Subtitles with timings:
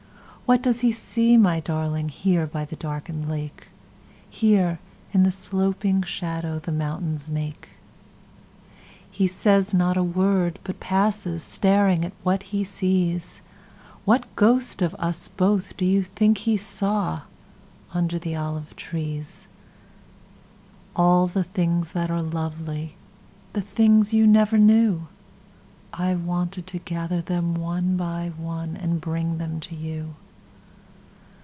[0.51, 3.69] What does he see, my darlingHere by the darkened lake?
[4.29, 4.79] Here,
[5.13, 7.69] in the sloping shadowThe mountains make?
[9.09, 13.41] He says not a word, but passes, Staring at what he sees.
[14.03, 19.47] What ghost of us both do you think he sawUnder the olive trees?
[20.97, 27.95] All the things that are lovely—The things you never knew—I wanted to gather them one
[27.95, 30.15] by oneAnd bring them to you.